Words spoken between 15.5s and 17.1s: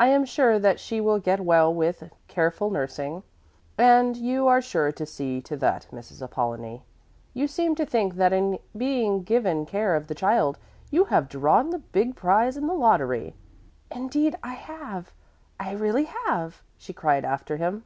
I really have," she